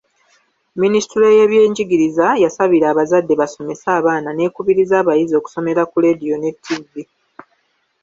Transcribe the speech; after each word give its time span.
Minisitule 0.81 1.27
y'ebyenjigiriza 1.37 2.27
yasabira 2.43 2.85
abazadde 2.89 3.33
basomesa 3.41 3.87
abaana 3.99 4.29
n'ekubiriza 4.33 4.95
abayizi 5.01 5.33
okusomera 5.39 5.81
ku 5.91 5.97
leediyo 6.03 6.35
ne 6.39 6.51
ttivvi. 6.55 7.03